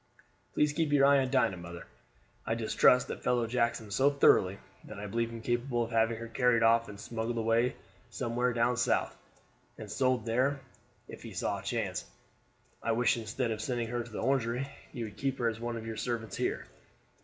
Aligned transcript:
"Please 0.55 0.73
keep 0.73 0.91
your 0.91 1.05
eye 1.05 1.19
on 1.19 1.29
Dinah, 1.29 1.57
mother. 1.57 1.85
I 2.43 2.55
distrust 2.55 3.07
that 3.09 3.21
fellow 3.23 3.45
Jackson 3.45 3.91
so 3.91 4.09
thoroughly 4.09 4.57
that 4.85 4.99
I 4.99 5.05
believe 5.05 5.29
him 5.29 5.43
capable 5.43 5.83
of 5.83 5.91
having 5.91 6.17
her 6.17 6.27
carried 6.27 6.63
off 6.63 6.89
and 6.89 6.99
smuggled 6.99 7.37
away 7.37 7.75
somewhere 8.09 8.51
down 8.51 8.77
south, 8.77 9.15
and 9.77 9.91
sold 9.91 10.25
there 10.25 10.59
if 11.07 11.21
he 11.21 11.33
saw 11.35 11.59
a 11.59 11.63
chance. 11.63 12.03
I 12.81 12.93
wish, 12.93 13.15
instead 13.15 13.51
of 13.51 13.61
sending 13.61 13.89
her 13.89 14.01
to 14.01 14.11
the 14.11 14.23
Orangery, 14.23 14.67
you 14.91 15.05
would 15.05 15.17
keep 15.17 15.37
her 15.37 15.47
as 15.47 15.59
one 15.59 15.77
of 15.77 15.85
your 15.85 15.97
servants 15.97 16.35
here." 16.35 16.65